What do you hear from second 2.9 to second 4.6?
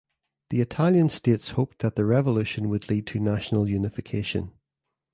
to national unification.